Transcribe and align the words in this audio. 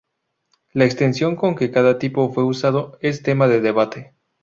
La 0.73 0.85
extensión 0.85 1.35
con 1.35 1.53
que 1.53 1.69
cada 1.69 1.99
tipo 1.99 2.33
fue 2.33 2.43
usado 2.43 2.97
es 3.01 3.21
tema 3.21 3.47
de 3.47 3.61
debate. 3.61 4.15